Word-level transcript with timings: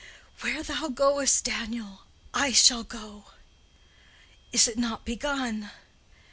Where 0.39 0.63
thou 0.63 0.87
goest, 0.87 1.43
Daniel, 1.43 2.05
I 2.33 2.53
shall 2.53 2.83
go. 2.83 3.25
Is 4.51 4.67
it 4.67 4.79
not 4.79 5.05
begun? 5.05 5.69